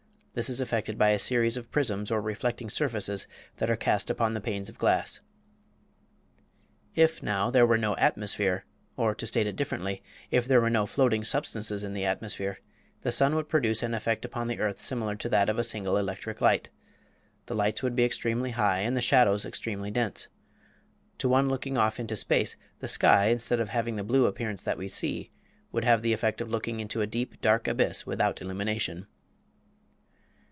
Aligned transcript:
This 0.33 0.49
is 0.49 0.61
effected 0.61 0.97
by 0.97 1.09
a 1.09 1.19
series 1.19 1.57
of 1.57 1.73
prisms 1.73 2.09
or 2.09 2.21
reflecting 2.21 2.69
surfaces 2.69 3.27
that 3.57 3.69
are 3.69 3.75
cast 3.75 4.09
upon 4.09 4.33
the 4.33 4.39
panes 4.39 4.69
of 4.69 4.77
glass. 4.77 5.19
If 6.95 7.21
now 7.21 7.49
there 7.49 7.65
were 7.67 7.77
no 7.77 7.97
atmosphere 7.97 8.63
or, 8.95 9.13
to 9.13 9.27
state 9.27 9.45
it 9.45 9.57
differently 9.57 10.01
if 10.31 10.47
there 10.47 10.61
were 10.61 10.69
no 10.69 10.85
floating 10.85 11.25
substances 11.25 11.83
in 11.83 11.91
the 11.91 12.05
atmosphere, 12.05 12.61
the 13.01 13.11
sun 13.11 13.35
would 13.35 13.49
produce 13.49 13.83
an 13.83 13.93
effect 13.93 14.23
upon 14.23 14.47
the 14.47 14.61
earth 14.61 14.81
similar 14.81 15.17
to 15.17 15.27
that 15.27 15.49
of 15.49 15.59
a 15.59 15.65
single 15.65 15.97
electric 15.97 16.39
light. 16.39 16.69
The 17.47 17.53
lights 17.53 17.83
would 17.83 17.93
be 17.93 18.05
extremely 18.05 18.51
high, 18.51 18.79
and 18.79 18.95
the 18.95 19.01
shadows 19.01 19.45
extremely 19.45 19.91
dense. 19.91 20.29
To 21.17 21.27
one 21.27 21.49
looking 21.49 21.77
off 21.77 21.99
into 21.99 22.15
space, 22.15 22.55
the 22.79 22.87
sky, 22.87 23.25
instead 23.27 23.59
of 23.59 23.67
having 23.67 23.97
the 23.97 24.03
blue 24.05 24.25
appearance 24.27 24.63
that 24.63 24.77
we 24.77 24.87
see, 24.87 25.29
would 25.73 25.83
have 25.83 26.01
the 26.03 26.13
effect 26.13 26.39
of 26.39 26.49
looking 26.49 26.79
into 26.79 27.01
a 27.01 27.05
deep, 27.05 27.41
dark 27.41 27.67
abyss 27.67 28.05
without 28.07 28.41
illumination. 28.41 29.07